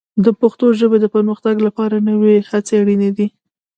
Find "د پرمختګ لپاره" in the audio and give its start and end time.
1.01-2.05